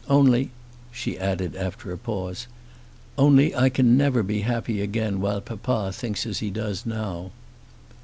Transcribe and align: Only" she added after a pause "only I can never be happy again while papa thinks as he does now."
Only" 0.09 0.49
she 0.91 1.19
added 1.19 1.55
after 1.55 1.91
a 1.91 1.97
pause 1.99 2.47
"only 3.19 3.55
I 3.55 3.69
can 3.69 3.95
never 3.97 4.23
be 4.23 4.41
happy 4.41 4.81
again 4.81 5.21
while 5.21 5.41
papa 5.41 5.91
thinks 5.93 6.25
as 6.25 6.39
he 6.39 6.49
does 6.49 6.87
now." 6.87 7.29